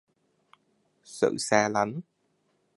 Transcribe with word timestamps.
sự 1.03 1.37
xa 1.37 1.69
lánh 1.69 1.99